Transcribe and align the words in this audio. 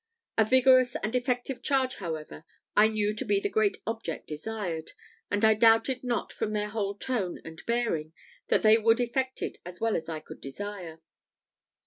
A 0.35 0.43
vigorous 0.43 0.95
and 1.03 1.13
effective 1.13 1.61
charge, 1.61 1.97
however, 1.97 2.43
I 2.75 2.87
knew 2.87 3.13
to 3.13 3.23
be 3.23 3.39
the 3.39 3.51
great 3.51 3.77
object 3.85 4.25
desired; 4.25 4.93
and 5.29 5.45
I 5.45 5.53
doubted 5.53 6.03
not 6.03 6.33
from 6.33 6.53
their 6.53 6.69
whole 6.69 6.95
tone 6.95 7.39
and 7.45 7.61
bearing 7.67 8.11
that 8.47 8.63
they 8.63 8.79
would 8.79 8.99
effect 8.99 9.43
it 9.43 9.59
as 9.63 9.79
well 9.79 9.95
as 9.95 10.09
I 10.09 10.19
could 10.19 10.41
desire. 10.41 11.01